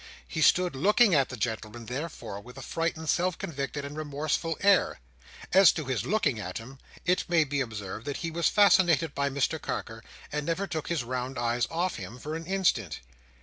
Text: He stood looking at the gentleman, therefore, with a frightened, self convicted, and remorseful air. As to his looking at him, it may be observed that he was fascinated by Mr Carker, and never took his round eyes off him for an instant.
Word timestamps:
He 0.27 0.41
stood 0.41 0.75
looking 0.75 1.13
at 1.13 1.29
the 1.29 1.37
gentleman, 1.37 1.85
therefore, 1.85 2.41
with 2.41 2.57
a 2.57 2.63
frightened, 2.63 3.07
self 3.07 3.37
convicted, 3.37 3.85
and 3.85 3.95
remorseful 3.95 4.57
air. 4.61 4.99
As 5.53 5.71
to 5.73 5.85
his 5.85 6.07
looking 6.07 6.39
at 6.39 6.57
him, 6.57 6.79
it 7.05 7.23
may 7.29 7.43
be 7.43 7.61
observed 7.61 8.07
that 8.07 8.17
he 8.25 8.31
was 8.31 8.49
fascinated 8.49 9.13
by 9.13 9.29
Mr 9.29 9.61
Carker, 9.61 10.03
and 10.31 10.43
never 10.43 10.65
took 10.65 10.87
his 10.87 11.03
round 11.03 11.37
eyes 11.37 11.67
off 11.69 11.97
him 11.97 12.17
for 12.17 12.33
an 12.33 12.47
instant. 12.47 13.01